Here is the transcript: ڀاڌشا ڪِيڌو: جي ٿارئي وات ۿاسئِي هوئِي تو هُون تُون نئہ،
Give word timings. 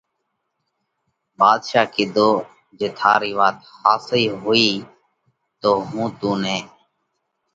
ڀاڌشا 1.37 1.81
ڪِيڌو: 1.93 2.29
جي 2.77 2.87
ٿارئي 2.97 3.31
وات 3.39 3.57
ۿاسئِي 3.81 4.25
هوئِي 4.41 4.69
تو 5.61 5.69
هُون 5.87 6.07
تُون 6.19 6.37
نئہ، 6.43 6.57